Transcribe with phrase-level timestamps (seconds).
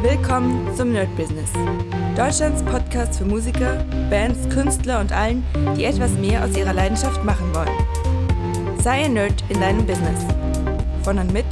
[0.00, 1.50] Willkommen zum Nerd Business.
[2.16, 5.44] Deutschlands Podcast für Musiker, Bands, Künstler und allen,
[5.76, 8.78] die etwas mehr aus ihrer Leidenschaft machen wollen.
[8.80, 10.20] Sei ein Nerd in deinem Business.
[11.02, 11.46] Von und mit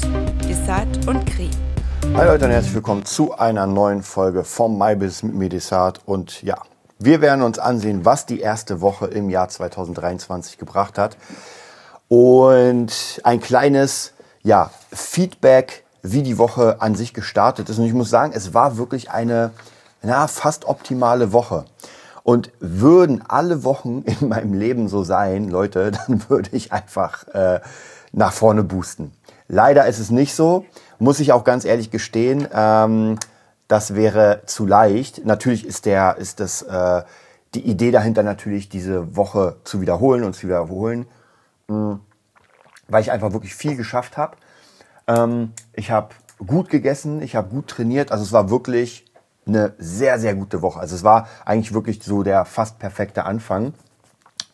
[0.49, 1.51] Desart und Kri.
[2.15, 6.01] Hi Leute und herzlich willkommen zu einer neuen Folge vom MyBiz mit mir Desart.
[6.07, 6.63] Und ja,
[7.01, 11.17] wir werden uns ansehen, was die erste Woche im Jahr 2023 gebracht hat.
[12.07, 14.13] Und ein kleines
[14.45, 15.83] ja, Feedback
[16.13, 17.79] wie die Woche an sich gestartet ist.
[17.79, 19.51] Und ich muss sagen, es war wirklich eine
[20.03, 21.65] na, fast optimale Woche.
[22.23, 27.61] Und würden alle Wochen in meinem Leben so sein, Leute, dann würde ich einfach äh,
[28.13, 29.13] nach vorne boosten.
[29.49, 30.65] Leider ist es nicht so,
[30.99, 32.49] muss ich auch ganz ehrlich gestehen.
[32.53, 33.19] Ähm,
[33.69, 35.25] das wäre zu leicht.
[35.25, 37.03] Natürlich ist der, ist das äh,
[37.55, 41.07] die Idee dahinter natürlich, diese Woche zu wiederholen und zu wiederholen,
[41.69, 42.01] mh, hm,
[42.89, 44.37] weil ich einfach wirklich viel geschafft habe.
[45.09, 46.09] Ähm, ich habe
[46.45, 48.11] gut gegessen, ich habe gut trainiert.
[48.13, 49.05] Also es war wirklich
[49.47, 50.81] eine sehr, sehr gute Woche.
[50.81, 53.75] Also es war eigentlich wirklich so der fast perfekte Anfang.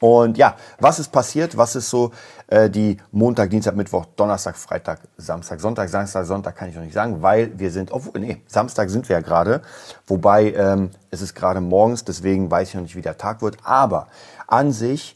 [0.00, 1.56] Und ja, was ist passiert?
[1.56, 2.11] Was ist so
[2.48, 6.93] äh, die Montag, Dienstag, Mittwoch, Donnerstag, Freitag, Samstag, Sonntag, Samstag, Sonntag kann ich noch nicht
[6.93, 9.62] sagen, weil wir sind, obwohl, nee, Samstag sind wir ja gerade,
[10.09, 13.59] wobei ähm, es ist gerade morgens, deswegen weiß ich noch nicht, wie der Tag wird.
[13.62, 14.09] Aber
[14.48, 15.15] an sich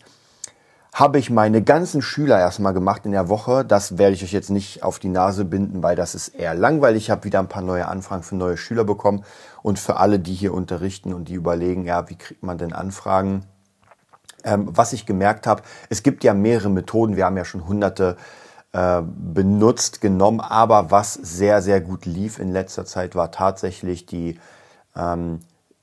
[0.97, 3.67] habe ich meine ganzen Schüler erstmal gemacht in der Woche.
[3.67, 7.03] Das werde ich euch jetzt nicht auf die Nase binden, weil das ist eher langweilig.
[7.05, 9.23] Ich habe wieder ein paar neue Anfragen für neue Schüler bekommen.
[9.63, 13.45] Und für alle, die hier unterrichten und die überlegen, ja, wie kriegt man denn Anfragen?
[14.43, 17.17] Ähm, was ich gemerkt habe, es gibt ja mehrere Methoden.
[17.17, 18.17] Wir haben ja schon hunderte
[18.73, 20.41] äh, benutzt, genommen.
[20.41, 24.41] Aber was sehr, sehr gut lief in letzter Zeit, war tatsächlich die,
[24.97, 25.41] ähm,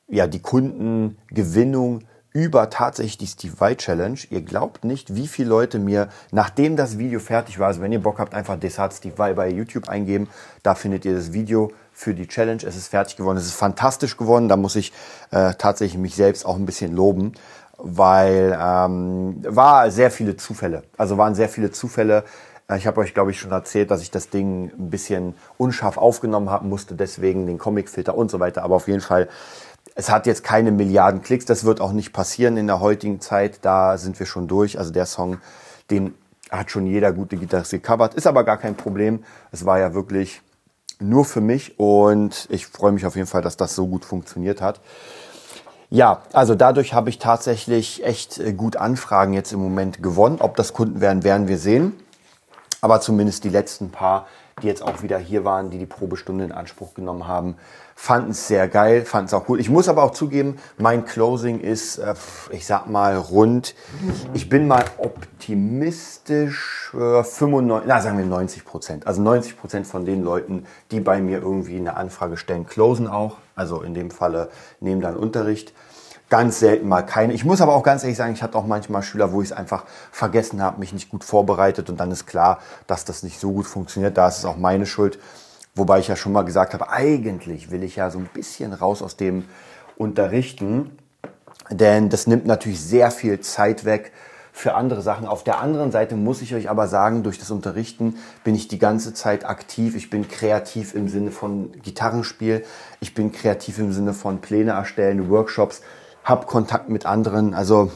[0.08, 2.02] ja, die Kundengewinnung
[2.34, 4.18] über tatsächlich die Steve Vai Challenge.
[4.30, 8.02] Ihr glaubt nicht, wie viele Leute mir, nachdem das Video fertig war, also wenn ihr
[8.02, 10.28] Bock habt, einfach Desart Steve Vai bei YouTube eingeben.
[10.64, 12.62] Da findet ihr das Video für die Challenge.
[12.66, 13.38] Es ist fertig geworden.
[13.38, 14.50] Es ist fantastisch geworden.
[14.50, 14.92] Da muss ich
[15.32, 17.34] äh, tatsächlich mich selbst auch ein bisschen loben,
[17.78, 20.84] weil ähm, war sehr viele Zufälle.
[20.98, 22.24] Also waren sehr viele Zufälle.
[22.68, 25.98] Äh, ich habe euch, glaube ich, schon erzählt, dass ich das Ding ein bisschen unscharf
[25.98, 28.64] aufgenommen haben musste, deswegen den Comicfilter und so weiter.
[28.64, 29.30] Aber auf jeden Fall
[29.96, 33.60] es hat jetzt keine Milliarden Klicks, das wird auch nicht passieren in der heutigen Zeit,
[33.62, 34.78] da sind wir schon durch.
[34.78, 35.38] Also der Song,
[35.92, 36.16] den
[36.50, 39.24] hat schon jeder gute Gitarrist gecovert, ist aber gar kein Problem.
[39.52, 40.42] Es war ja wirklich
[41.00, 44.62] nur für mich und ich freue mich auf jeden Fall, dass das so gut funktioniert
[44.62, 44.82] hat.
[45.90, 50.38] Ja, also dadurch habe ich tatsächlich echt äh, gut Anfragen jetzt im Moment gewonnen.
[50.40, 51.94] Ob das Kunden werden, werden wir sehen.
[52.82, 54.26] Aber zumindest die letzten paar,
[54.62, 57.56] die jetzt auch wieder hier waren, die die Probestunde in Anspruch genommen haben,
[57.96, 59.60] fanden es sehr geil, fanden es auch gut.
[59.60, 62.16] Ich muss aber auch zugeben, mein Closing ist, äh,
[62.52, 63.76] ich sag mal, rund.
[64.34, 69.08] Ich bin mal optimistisch, 95, na sagen wir 90 Prozent.
[69.08, 73.38] Also 90 Prozent von den Leuten, die bei mir irgendwie eine Anfrage stellen, closen auch.
[73.56, 74.50] Also in dem Falle
[74.80, 75.74] nehmen dann Unterricht.
[76.34, 77.32] Ganz selten mal keine.
[77.34, 79.52] Ich muss aber auch ganz ehrlich sagen, ich hatte auch manchmal Schüler, wo ich es
[79.56, 82.58] einfach vergessen habe, mich nicht gut vorbereitet und dann ist klar,
[82.88, 84.18] dass das nicht so gut funktioniert.
[84.18, 85.20] Da ist es auch meine Schuld.
[85.76, 89.04] Wobei ich ja schon mal gesagt habe, eigentlich will ich ja so ein bisschen raus
[89.04, 89.46] aus dem
[89.96, 90.98] Unterrichten,
[91.70, 94.12] denn das nimmt natürlich sehr viel Zeit weg
[94.52, 95.28] für andere Sachen.
[95.28, 98.80] Auf der anderen Seite muss ich euch aber sagen, durch das Unterrichten bin ich die
[98.80, 99.96] ganze Zeit aktiv.
[99.96, 102.66] Ich bin kreativ im Sinne von Gitarrenspiel.
[103.02, 105.84] Ich bin kreativ im Sinne von Pläne erstellen, Workshops,
[106.24, 107.54] habe Kontakt mit anderen.
[107.54, 107.92] Also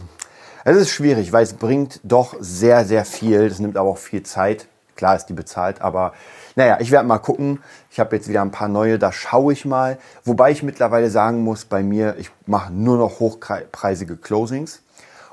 [0.63, 3.49] es ist schwierig, weil es bringt doch sehr, sehr viel.
[3.49, 4.67] Das nimmt aber auch viel Zeit.
[4.95, 6.13] Klar ist die bezahlt, aber
[6.55, 7.61] naja, ich werde mal gucken.
[7.91, 9.99] Ich habe jetzt wieder ein paar neue, da schaue ich mal.
[10.23, 14.81] Wobei ich mittlerweile sagen muss, bei mir, ich mache nur noch hochpreisige Closings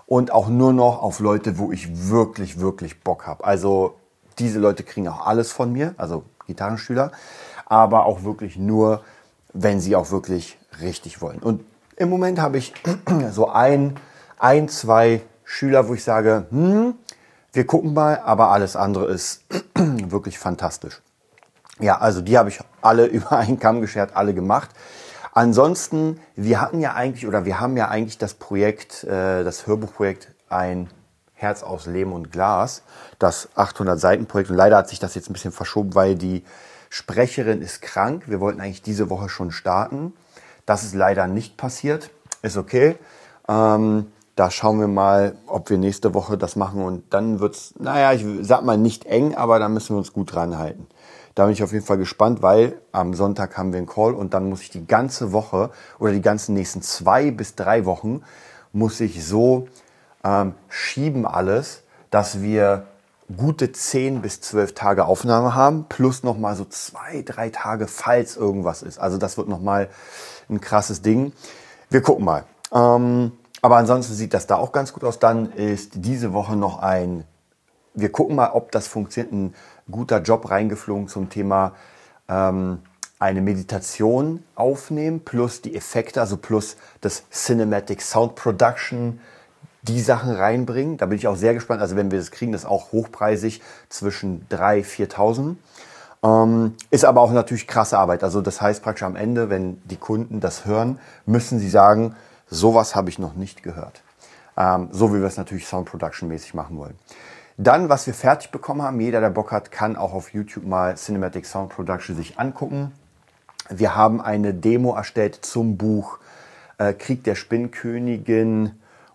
[0.07, 3.43] und auch nur noch auf Leute, wo ich wirklich, wirklich Bock habe.
[3.45, 3.95] Also
[4.39, 7.11] diese Leute kriegen auch alles von mir, also Gitarrenschüler,
[7.65, 9.03] aber auch wirklich nur,
[9.55, 11.39] wenn sie auch wirklich richtig wollen.
[11.39, 11.65] Und
[11.97, 12.73] im Moment habe ich
[13.31, 13.97] so ein,
[14.39, 16.95] ein, zwei Schüler, wo ich sage, hm,
[17.53, 19.45] wir gucken mal, aber alles andere ist
[19.75, 21.01] wirklich fantastisch.
[21.81, 24.71] Ja, also die habe ich alle über einen Kamm geschert, alle gemacht.
[25.33, 30.29] Ansonsten, wir hatten ja eigentlich oder wir haben ja eigentlich das Projekt, äh, das Hörbuchprojekt
[30.49, 30.89] ein
[31.35, 32.83] Herz aus Lehm und Glas,
[33.19, 34.51] das 800 Seiten Projekt.
[34.51, 36.45] Und leider hat sich das jetzt ein bisschen verschoben, weil die
[36.89, 38.25] Sprecherin ist krank.
[38.29, 40.13] Wir wollten eigentlich diese Woche schon starten.
[40.67, 42.11] Das ist leider nicht passiert.
[42.43, 42.97] Ist okay.
[43.49, 44.07] Ähm,
[44.37, 48.25] da schauen wir mal, ob wir nächste Woche das machen und dann wird's, naja, ich
[48.41, 50.87] sag mal nicht eng, aber da müssen wir uns gut dran halten.
[51.35, 54.35] Da bin ich auf jeden Fall gespannt, weil am Sonntag haben wir einen Call und
[54.35, 58.23] dann muss ich die ganze Woche oder die ganzen nächsten zwei bis drei Wochen
[58.73, 59.69] muss ich so
[60.25, 62.87] ähm, schieben alles, dass wir
[63.35, 68.83] gute 10 bis 12 Tage Aufnahme haben, plus nochmal so zwei, drei Tage, falls irgendwas
[68.83, 68.99] ist.
[68.99, 69.89] Also das wird nochmal
[70.49, 71.33] ein krasses Ding.
[71.91, 72.45] Wir gucken mal.
[72.73, 73.33] Ähm,
[73.63, 75.19] aber ansonsten sieht das da auch ganz gut aus.
[75.19, 77.25] Dann ist diese Woche noch ein,
[77.95, 79.55] wir gucken mal, ob das funktioniert, ein
[79.91, 81.73] guter Job reingeflogen zum Thema
[82.29, 82.81] ähm,
[83.19, 89.21] eine Meditation aufnehmen, plus die Effekte, also plus das Cinematic Sound Production,
[89.89, 90.97] die Sachen reinbringen.
[90.97, 91.81] Da bin ich auch sehr gespannt.
[91.81, 95.57] Also wenn wir das kriegen, das ist auch hochpreisig zwischen 3.000, 4.000.
[96.25, 98.25] Ähm, ist aber auch natürlich krasse Arbeit.
[98.25, 102.17] Also das heißt praktisch am Ende, wenn die Kunden das hören, müssen sie sagen,
[102.49, 104.03] sowas habe ich noch nicht gehört.
[104.57, 106.95] Ähm, so wie wir es natürlich Sound Production mäßig machen wollen.
[107.57, 110.97] Dann, was wir fertig bekommen haben, jeder, der Bock hat, kann auch auf YouTube mal
[110.97, 112.93] Cinematic Sound Production sich angucken.
[113.69, 116.19] Wir haben eine Demo erstellt zum Buch
[116.79, 118.73] äh, Krieg der Spinnkönigin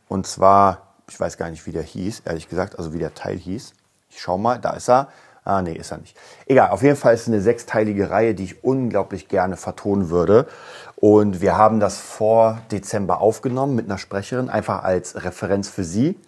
[0.10, 3.38] und zwar, ich weiß gar nicht, wie der hieß, ehrlich gesagt, also wie der Teil
[3.38, 3.74] hieß.
[4.10, 5.08] Ich schau mal, da ist er.
[5.46, 6.18] Ah, nee, ist er nicht.
[6.48, 10.48] Egal, auf jeden Fall ist es eine sechsteilige Reihe, die ich unglaublich gerne vertonen würde.
[10.96, 16.20] Und wir haben das vor Dezember aufgenommen mit einer Sprecherin, einfach als Referenz für sie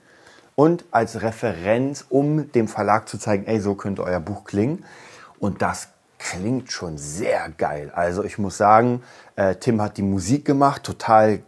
[0.55, 4.85] und als Referenz, um dem Verlag zu zeigen, ey, so könnte euer Buch klingen.
[5.39, 5.89] Und das
[6.19, 7.91] klingt schon sehr geil.
[7.93, 9.01] Also ich muss sagen,
[9.35, 11.41] äh, Tim hat die Musik gemacht, total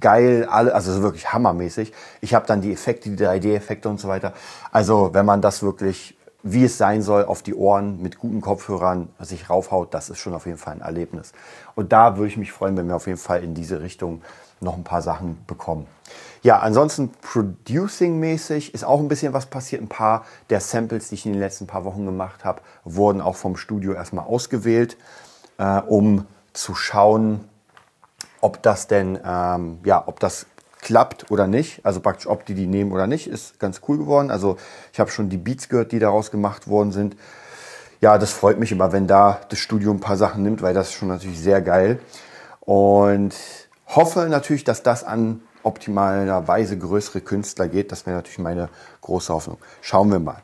[0.00, 1.92] geil, alle, also wirklich hammermäßig.
[2.20, 4.32] Ich habe dann die Effekte, die 3D-Effekte und so weiter.
[4.72, 9.08] Also wenn man das wirklich, wie es sein soll, auf die Ohren mit guten Kopfhörern
[9.20, 11.32] sich raufhaut, das ist schon auf jeden Fall ein Erlebnis.
[11.74, 14.22] Und da würde ich mich freuen, wenn wir auf jeden Fall in diese Richtung
[14.60, 15.86] noch ein paar Sachen bekommen.
[16.42, 19.82] Ja, ansonsten Producing-mäßig ist auch ein bisschen was passiert.
[19.82, 23.36] Ein paar der Samples, die ich in den letzten paar Wochen gemacht habe, wurden auch
[23.36, 24.96] vom Studio erstmal ausgewählt,
[25.58, 27.48] äh, um zu schauen,
[28.40, 30.46] ob das denn, ähm, ja, ob das
[30.80, 31.84] klappt oder nicht.
[31.84, 34.30] Also praktisch, ob die die nehmen oder nicht, ist ganz cool geworden.
[34.30, 34.56] Also
[34.92, 37.16] ich habe schon die Beats gehört, die daraus gemacht worden sind.
[38.00, 40.88] Ja, das freut mich immer, wenn da das Studio ein paar Sachen nimmt, weil das
[40.88, 42.00] ist schon natürlich sehr geil.
[42.60, 43.34] Und
[43.86, 47.92] hoffe natürlich, dass das an optimalerweise größere Künstler geht.
[47.92, 48.70] Das wäre natürlich meine
[49.02, 49.58] große Hoffnung.
[49.82, 50.42] Schauen wir mal.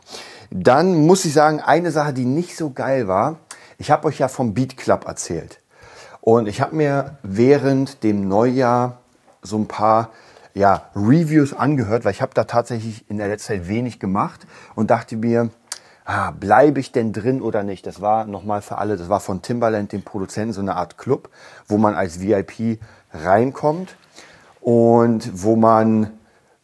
[0.51, 3.39] Dann muss ich sagen, eine Sache, die nicht so geil war.
[3.79, 5.61] Ich habe euch ja vom Beat Club erzählt.
[6.29, 8.99] Und ich habe mir während dem Neujahr
[9.43, 10.11] so ein paar
[10.55, 14.45] ja, Reviews angehört, weil ich habe da tatsächlich in der letzten Zeit wenig gemacht
[14.75, 15.51] und dachte mir,
[16.05, 17.87] ah, bleibe ich denn drin oder nicht?
[17.87, 21.31] Das war nochmal für alle, das war von Timbaland, dem Produzenten, so eine Art Club,
[21.69, 22.81] wo man als VIP
[23.13, 23.95] reinkommt
[24.61, 26.11] und wo man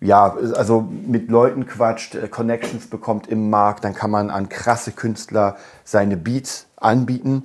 [0.01, 4.91] ja, also mit Leuten quatscht, äh, Connections bekommt im Markt, dann kann man an krasse
[4.91, 5.55] Künstler
[5.85, 7.45] seine Beats anbieten.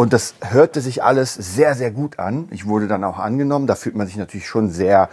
[0.00, 2.48] Und das hörte sich alles sehr, sehr gut an.
[2.52, 3.66] Ich wurde dann auch angenommen.
[3.66, 5.10] Da fühlt man sich natürlich schon sehr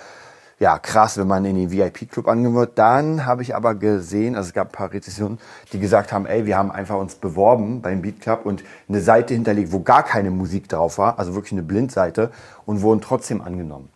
[0.59, 2.79] ja, krass, wenn man in den VIP-Club angenommen wird.
[2.79, 5.39] Dann habe ich aber gesehen, also es gab ein paar Rezessionen,
[5.73, 9.33] die gesagt haben, ey, wir haben einfach uns beworben beim Beat Club und eine Seite
[9.33, 12.31] hinterlegt, wo gar keine Musik drauf war, also wirklich eine Blindseite
[12.65, 13.89] und wurden trotzdem angenommen.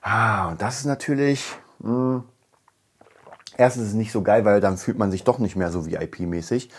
[0.00, 1.44] Ah, und das ist natürlich,
[1.80, 2.22] mh, hm,
[3.56, 5.86] erstens ist es nicht so geil, weil dann fühlt man sich doch nicht mehr so
[5.86, 6.70] VIP-mäßig.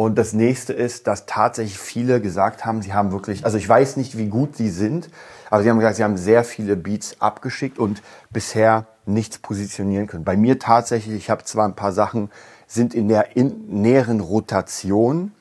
[0.00, 3.98] Und das nächste ist, dass tatsächlich viele gesagt haben, sie haben wirklich, also ich weiß
[3.98, 5.10] nicht, wie gut sie sind,
[5.50, 8.00] aber sie haben gesagt, sie haben sehr viele Beats abgeschickt und
[8.30, 10.24] bisher nichts positionieren können.
[10.24, 12.30] Bei mir tatsächlich, ich habe zwar ein paar Sachen,
[12.66, 15.32] sind in der in näheren Rotation,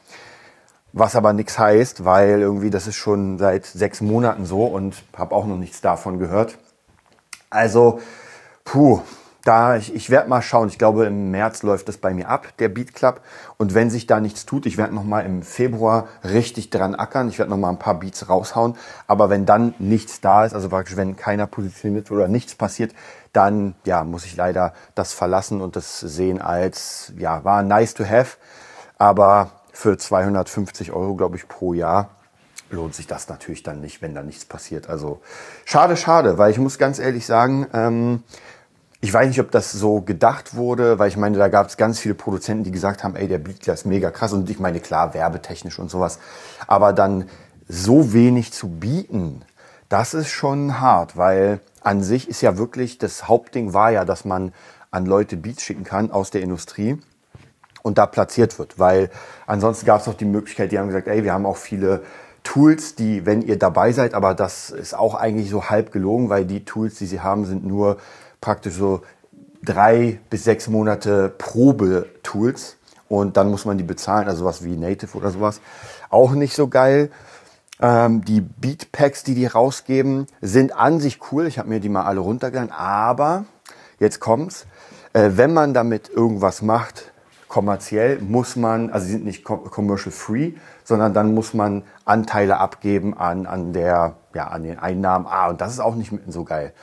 [0.92, 5.36] was aber nichts heißt, weil irgendwie das ist schon seit sechs Monaten so und habe
[5.36, 6.58] auch noch nichts davon gehört.
[7.50, 8.02] Also,
[8.66, 9.00] puh,
[9.50, 10.70] da, ich, ich werde mal schauen.
[10.70, 13.22] Ich glaube, im März läuft das bei mir ab, der Beat Club.
[13.58, 17.30] Und wenn sich da nichts tut, ich werde nochmal im Februar richtig dran ackern.
[17.30, 18.78] Ich werde nochmal ein paar Beats raushauen.
[19.08, 22.94] Aber wenn dann nichts da ist, also praktisch, wenn keiner positioniert oder nichts passiert,
[23.34, 28.06] dann, ja, muss ich leider das verlassen und das sehen als, ja, war nice to
[28.06, 28.38] have.
[29.00, 32.12] Aber für 250 Euro, glaube ich, pro Jahr
[32.70, 34.90] lohnt sich das natürlich dann nicht, wenn da nichts passiert.
[34.90, 35.22] Also
[35.66, 38.24] schade, schade, weil ich muss ganz ehrlich sagen, ähm,
[39.02, 42.00] ich weiß nicht, ob das so gedacht wurde, weil ich meine, da gab es ganz
[42.00, 44.34] viele Produzenten, die gesagt haben, ey, der Beatler ist mega krass.
[44.34, 46.20] Und ich meine, klar, werbetechnisch und sowas.
[46.68, 47.30] Aber dann
[47.68, 49.46] so wenig zu bieten,
[49.88, 54.26] das ist schon hart, weil an sich ist ja wirklich, das Hauptding war ja, dass
[54.26, 54.52] man
[54.92, 57.00] an Leute Beats schicken kann aus der Industrie
[57.84, 58.80] und da platziert wird.
[58.80, 59.10] Weil
[59.48, 62.04] ansonsten gab es auch die Möglichkeit, die haben gesagt, ey, wir haben auch viele
[62.44, 66.46] Tools, die, wenn ihr dabei seid, aber das ist auch eigentlich so halb gelogen, weil
[66.46, 67.98] die Tools, die sie haben, sind nur
[68.42, 69.02] praktisch so
[69.64, 72.78] drei bis sechs Monate Probe-Tools
[73.08, 75.62] und dann muss man die bezahlen, also was wie Native oder sowas.
[76.10, 77.10] Auch nicht so geil.
[77.82, 81.48] Ähm, die Beatpacks, die die rausgeben, sind an sich cool.
[81.48, 83.46] Ich habe mir die mal alle runtergeladen, aber
[84.00, 84.66] jetzt kommt's.
[85.14, 87.12] Äh, wenn man damit irgendwas macht,
[87.48, 90.54] kommerziell muss man, also sie sind nicht commercial free,
[90.84, 95.26] sondern dann muss man Anteile abgeben an, an der, ja, an den Einnahmen.
[95.28, 96.74] Ah, und das ist auch nicht so geil.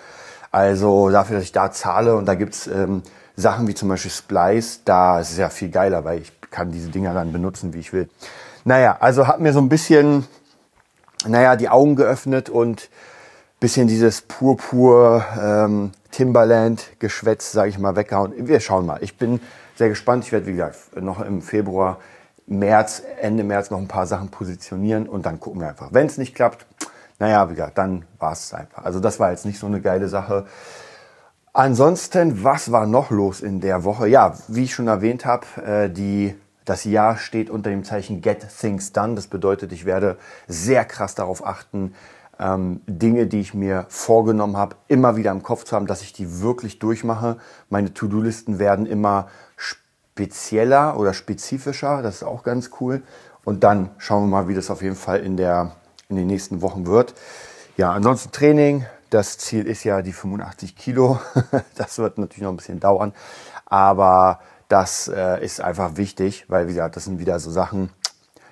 [0.57, 3.03] Also dafür, dass ich da zahle und da gibt's ähm,
[3.37, 6.89] Sachen wie zum Beispiel Splice, da ist es ja viel geiler, weil ich kann diese
[6.89, 8.09] Dinger dann benutzen, wie ich will.
[8.65, 10.25] Naja, also hat mir so ein bisschen,
[11.27, 12.89] naja, die Augen geöffnet und
[13.61, 18.33] bisschen dieses pur-pur ähm, sage ich mal, weggehauen.
[18.49, 19.03] Wir schauen mal.
[19.03, 19.41] Ich bin
[19.75, 20.25] sehr gespannt.
[20.25, 21.99] Ich werde, wie gesagt, noch im Februar,
[22.47, 25.89] März, Ende März noch ein paar Sachen positionieren und dann gucken wir einfach.
[25.91, 26.65] Wenn es nicht klappt,
[27.19, 28.85] naja, wie gesagt, dann war es einfach.
[28.85, 30.47] Also das war jetzt nicht so eine geile Sache.
[31.53, 34.09] Ansonsten, was war noch los in der Woche?
[34.09, 36.35] Ja, wie ich schon erwähnt habe, äh, die
[36.67, 39.15] das Jahr steht unter dem Zeichen Get Things Done.
[39.15, 40.19] Das bedeutet, ich werde
[40.49, 41.95] sehr krass darauf achten,
[42.39, 46.13] ähm, Dinge, die ich mir vorgenommen habe, immer wieder im Kopf zu haben, dass ich
[46.13, 47.39] die wirklich durchmache.
[47.71, 52.03] Meine To-Do-Listen werden immer spezieller oder spezifischer.
[52.03, 53.03] Das ist auch ganz cool.
[53.45, 55.73] Und dann schauen wir mal, wie das auf jeden Fall in, der,
[56.09, 57.15] in den nächsten Wochen wird.
[57.77, 58.87] Ja, ansonsten Training.
[59.11, 61.21] Das Ziel ist ja die 85 Kilo.
[61.77, 63.13] das wird natürlich noch ein bisschen dauern.
[63.65, 67.91] Aber das äh, ist einfach wichtig, weil, wie gesagt, das sind wieder so Sachen,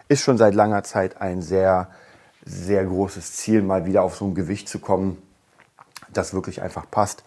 [0.08, 1.88] ist schon seit langer Zeit ein sehr,
[2.44, 5.20] sehr großes Ziel, mal wieder auf so ein Gewicht zu kommen,
[6.12, 7.24] das wirklich einfach passt.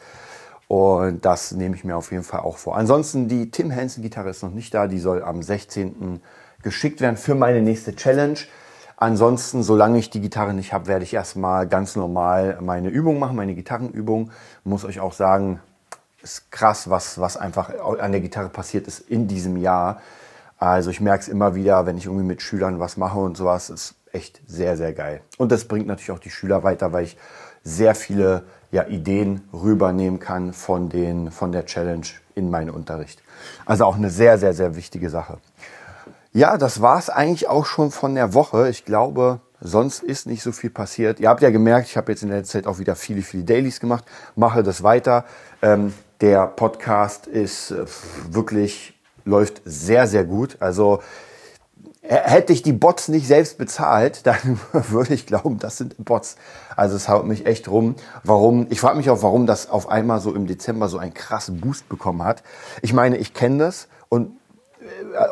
[0.67, 2.77] Und das nehme ich mir auf jeden Fall auch vor.
[2.77, 4.87] Ansonsten, die Tim Hansen Gitarre ist noch nicht da.
[4.87, 6.21] Die soll am 16.
[6.61, 8.37] geschickt werden für meine nächste Challenge.
[8.99, 13.35] Ansonsten, solange ich die Gitarre nicht habe, werde ich erstmal ganz normal meine Übung machen,
[13.35, 14.31] meine Gitarrenübung.
[14.63, 15.59] Muss euch auch sagen,
[16.23, 20.01] ist krass, was, was einfach an der Gitarre passiert ist in diesem Jahr.
[20.57, 23.69] Also ich merke es immer wieder, wenn ich irgendwie mit Schülern was mache und sowas,
[23.69, 25.21] ist echt sehr, sehr geil.
[25.37, 27.17] Und das bringt natürlich auch die Schüler weiter, weil ich
[27.63, 33.21] sehr viele ja, Ideen rübernehmen kann von, den, von der Challenge in meinen Unterricht.
[33.65, 35.37] Also auch eine sehr, sehr, sehr wichtige Sache.
[36.33, 38.69] Ja, das war es eigentlich auch schon von der Woche.
[38.69, 41.19] Ich glaube, sonst ist nicht so viel passiert.
[41.19, 43.79] Ihr habt ja gemerkt, ich habe jetzt in der Zeit auch wieder viele, viele Dailies
[43.79, 44.05] gemacht,
[44.35, 45.25] mache das weiter.
[45.61, 47.85] Ähm, der Podcast ist äh,
[48.29, 50.57] wirklich, läuft sehr, sehr gut.
[50.59, 51.01] Also
[52.01, 56.37] hätte ich die Bots nicht selbst bezahlt, dann würde ich glauben, das sind Bots.
[56.75, 57.95] Also es haut mich echt rum.
[58.23, 58.67] Warum?
[58.69, 61.89] Ich frage mich auch, warum das auf einmal so im Dezember so einen krassen Boost
[61.89, 62.43] bekommen hat.
[62.81, 64.31] Ich meine, ich kenne das und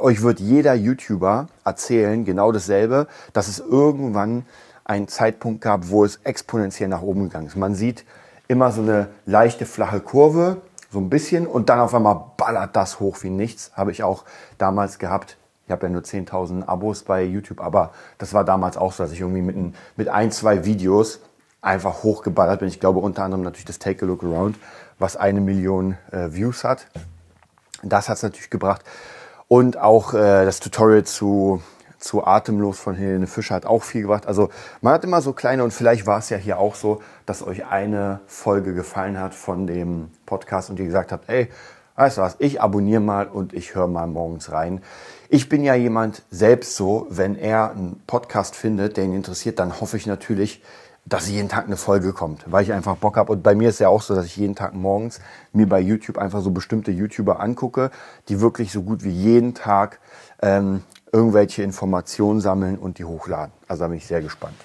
[0.02, 4.46] euch wird jeder YouTuber erzählen, genau dasselbe, dass es irgendwann
[4.84, 7.56] einen Zeitpunkt gab, wo es exponentiell nach oben gegangen ist.
[7.56, 8.06] Man sieht
[8.48, 13.00] immer so eine leichte flache Kurve so ein bisschen und dann auf einmal ballert das
[13.00, 13.72] hoch wie nichts.
[13.74, 14.24] Habe ich auch
[14.58, 15.38] damals gehabt.
[15.66, 19.12] Ich habe ja nur 10.000 Abos bei YouTube, aber das war damals auch so, dass
[19.12, 21.20] ich irgendwie mit ein, mit ein zwei Videos
[21.62, 22.70] einfach hochgeballert bin.
[22.70, 24.58] Ich glaube unter anderem natürlich das Take a Look Around,
[25.00, 26.88] was eine Million äh, Views hat.
[27.84, 28.84] Das hat es natürlich gebracht.
[29.48, 31.62] Und auch äh, das Tutorial zu
[32.06, 34.28] zu Atemlos von Helene Fischer hat auch viel gebracht.
[34.28, 34.50] Also
[34.82, 37.66] man hat immer so kleine und vielleicht war es ja hier auch so, dass euch
[37.66, 41.50] eine Folge gefallen hat von dem Podcast und ihr gesagt habt, ey,
[41.96, 44.82] weißt du was, ich abonniere mal und ich höre mal morgens rein.
[45.30, 49.82] Ich bin ja jemand selbst so, wenn er einen Podcast findet, der ihn interessiert, dann
[49.82, 50.62] hoffe ich natürlich,
[51.06, 53.32] dass jeden Tag eine Folge kommt, weil ich einfach Bock habe.
[53.32, 55.20] Und bei mir ist ja auch so, dass ich jeden Tag morgens
[55.54, 57.92] mir bei YouTube einfach so bestimmte YouTuber angucke,
[58.28, 60.00] die wirklich so gut wie jeden Tag
[60.42, 60.82] ähm,
[61.12, 63.54] irgendwelche Informationen sammeln und die hochladen.
[63.68, 64.56] Also da bin ich sehr gespannt.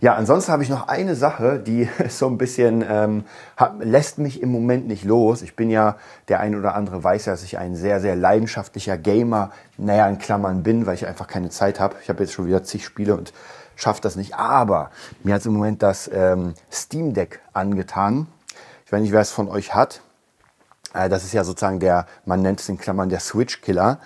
[0.00, 3.24] Ja, ansonsten habe ich noch eine Sache, die so ein bisschen ähm,
[3.56, 5.42] hat, lässt mich im Moment nicht los.
[5.42, 5.96] Ich bin ja,
[6.28, 10.18] der ein oder andere weiß ja, dass ich ein sehr, sehr leidenschaftlicher Gamer, naja, in
[10.18, 11.96] Klammern bin, weil ich einfach keine Zeit habe.
[12.02, 13.32] Ich habe jetzt schon wieder zig Spiele und
[13.76, 14.34] schaffe das nicht.
[14.34, 14.90] Aber
[15.22, 18.26] mir hat im Moment das ähm, Steam Deck angetan.
[18.86, 20.02] Ich weiß nicht, wer es von euch hat.
[20.94, 23.98] Äh, das ist ja sozusagen der, man nennt es in Klammern der Switch-Killer.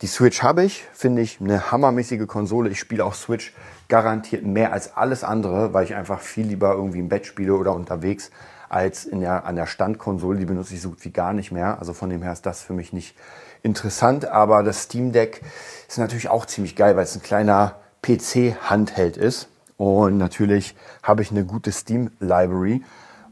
[0.00, 2.68] Die Switch habe ich, finde ich eine hammermäßige Konsole.
[2.68, 3.54] Ich spiele auch Switch
[3.88, 7.74] garantiert mehr als alles andere, weil ich einfach viel lieber irgendwie im Bett spiele oder
[7.74, 8.30] unterwegs
[8.68, 10.38] als in der, an der Standkonsole.
[10.38, 11.78] Die benutze ich so gut wie gar nicht mehr.
[11.78, 13.16] Also von dem her ist das für mich nicht
[13.62, 14.26] interessant.
[14.26, 15.42] Aber das Steam Deck
[15.88, 19.48] ist natürlich auch ziemlich geil, weil es ein kleiner PC-Handheld ist.
[19.76, 22.82] Und natürlich habe ich eine gute Steam-Library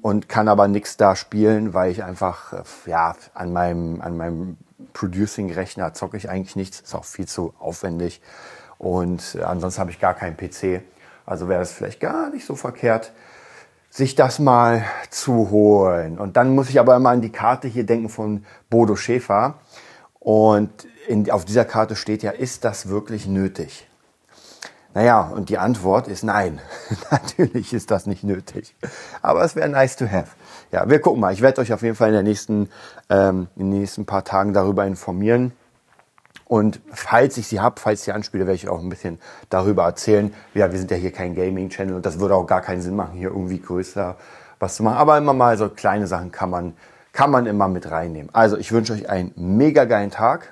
[0.01, 4.57] und kann aber nichts da spielen, weil ich einfach ja, an meinem, an meinem
[4.93, 8.21] Producing-Rechner zocke ich eigentlich nichts, ist auch viel zu aufwendig.
[8.79, 10.83] Und äh, ansonsten habe ich gar keinen PC.
[11.25, 13.13] Also wäre es vielleicht gar nicht so verkehrt,
[13.91, 16.19] sich das mal zu holen.
[16.19, 19.55] Und dann muss ich aber immer an die Karte hier denken von Bodo Schäfer.
[20.19, 20.71] Und
[21.07, 23.87] in, auf dieser Karte steht ja, ist das wirklich nötig?
[24.95, 26.61] Naja, und die Antwort ist nein.
[27.11, 28.75] Natürlich ist das nicht nötig.
[29.23, 30.29] Aber es wäre nice to have.
[30.71, 31.33] Ja, wir gucken mal.
[31.33, 32.69] Ich werde euch auf jeden Fall in, der nächsten,
[33.09, 35.53] ähm, in den nächsten paar Tagen darüber informieren.
[36.53, 39.19] Und falls ich sie habe, falls ich sie anspiele, werde ich auch ein bisschen
[39.49, 40.35] darüber erzählen.
[40.53, 43.15] Ja, wir sind ja hier kein Gaming-Channel und das würde auch gar keinen Sinn machen,
[43.15, 44.17] hier irgendwie größer
[44.59, 44.99] was zu machen.
[44.99, 46.75] Aber immer mal so kleine Sachen kann man,
[47.15, 48.29] kann man immer mit reinnehmen.
[48.35, 50.52] Also ich wünsche euch einen mega geilen Tag,